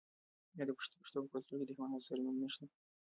آیا 0.53 0.63
د 0.67 0.71
پښتنو 0.77 1.01
په 1.03 1.11
کلتور 1.31 1.45
کې 1.59 1.65
د 1.67 1.71
حیواناتو 1.75 2.07
سره 2.07 2.19
مینه 2.25 2.39
نشته؟ 2.43 2.65